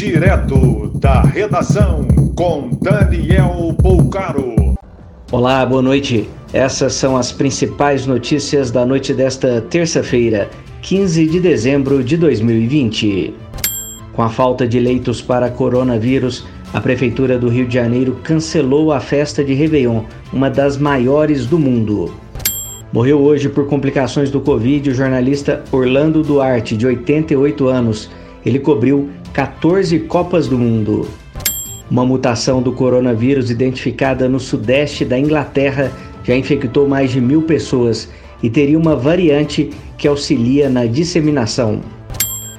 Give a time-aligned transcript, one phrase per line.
[0.00, 4.74] Direto da redação com Daniel Poucaro.
[5.30, 6.26] Olá, boa noite.
[6.54, 10.48] Essas são as principais notícias da noite desta terça-feira,
[10.80, 13.34] 15 de dezembro de 2020.
[14.14, 19.00] Com a falta de leitos para coronavírus, a Prefeitura do Rio de Janeiro cancelou a
[19.00, 22.10] festa de Réveillon, uma das maiores do mundo.
[22.90, 28.10] Morreu hoje por complicações do Covid o jornalista Orlando Duarte, de 88 anos.
[28.46, 31.06] Ele cobriu 14 Copas do Mundo.
[31.88, 35.92] Uma mutação do coronavírus identificada no sudeste da Inglaterra
[36.24, 38.10] já infectou mais de mil pessoas
[38.42, 41.80] e teria uma variante que auxilia na disseminação.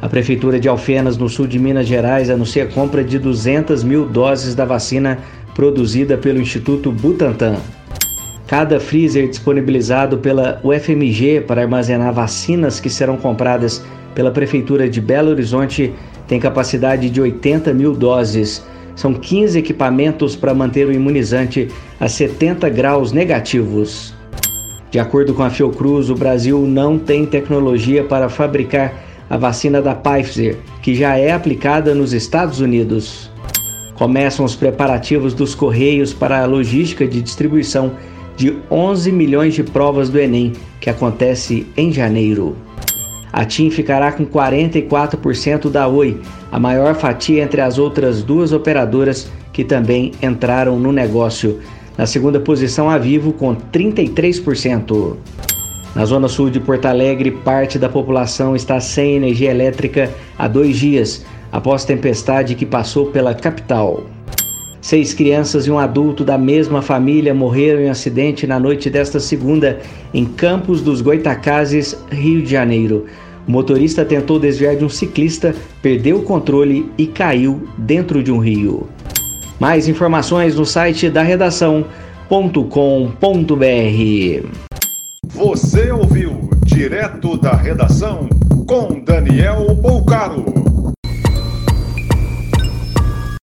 [0.00, 4.06] A Prefeitura de Alfenas, no sul de Minas Gerais, anuncia a compra de 200 mil
[4.06, 5.18] doses da vacina
[5.54, 7.56] produzida pelo Instituto Butantan.
[8.56, 15.30] Cada freezer disponibilizado pela UFMG para armazenar vacinas que serão compradas pela Prefeitura de Belo
[15.30, 15.92] Horizonte
[16.28, 18.64] tem capacidade de 80 mil doses.
[18.94, 24.14] São 15 equipamentos para manter o imunizante a 70 graus negativos.
[24.88, 28.94] De acordo com a Fiocruz, o Brasil não tem tecnologia para fabricar
[29.28, 33.28] a vacina da Pfizer, que já é aplicada nos Estados Unidos.
[33.96, 37.90] Começam os preparativos dos Correios para a logística de distribuição
[38.36, 42.56] de 11 milhões de provas do Enem, que acontece em janeiro.
[43.32, 46.20] A TIM ficará com 44% da Oi,
[46.52, 51.60] a maior fatia entre as outras duas operadoras que também entraram no negócio.
[51.98, 55.16] Na segunda posição, a Vivo com 33%.
[55.94, 60.76] Na zona sul de Porto Alegre, parte da população está sem energia elétrica há dois
[60.76, 64.02] dias, após tempestade que passou pela capital.
[64.84, 69.80] Seis crianças e um adulto da mesma família morreram em acidente na noite desta segunda
[70.12, 73.06] em Campos dos Goitacazes, Rio de Janeiro.
[73.48, 78.38] O motorista tentou desviar de um ciclista, perdeu o controle e caiu dentro de um
[78.38, 78.86] rio.
[79.58, 81.88] Mais informações no site da redação.com.br.
[85.28, 88.28] Você ouviu direto da redação
[88.66, 89.73] com Daniel.